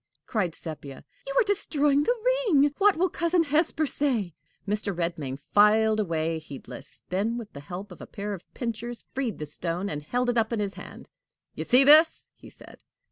cried 0.25 0.55
Sepia; 0.55 1.05
"you 1.27 1.35
are 1.39 1.43
destroying 1.43 2.01
the 2.01 2.15
ring! 2.47 2.73
What 2.79 2.97
will 2.97 3.07
Cousin 3.07 3.43
Hesper 3.43 3.85
say?" 3.85 4.33
Mr. 4.67 4.95
Redmain 4.95 5.37
filed 5.53 5.99
away, 5.99 6.39
heedless; 6.39 7.03
then 7.09 7.37
with 7.37 7.53
the 7.53 7.59
help 7.59 7.91
of 7.91 8.01
a 8.01 8.07
pair 8.07 8.33
of 8.33 8.51
pincers 8.55 9.05
freed 9.13 9.37
the 9.37 9.45
stone, 9.45 9.89
and 9.91 10.01
held 10.01 10.27
it 10.31 10.39
up 10.39 10.51
in 10.51 10.59
his 10.59 10.73
hand. 10.73 11.07
"You 11.53 11.65
see 11.65 11.83
this?" 11.83 12.31
he 12.35 12.49
said. 12.49 12.81